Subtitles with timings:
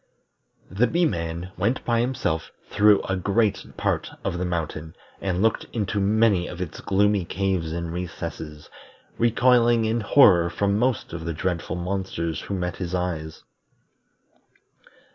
[0.71, 5.67] The Bee man went by himself through a great part of the mountain, and looked
[5.73, 8.67] into many of its gloomy caves and recesses,
[9.19, 13.43] recoiling in horror from most of the dreadful monsters who met his eyes.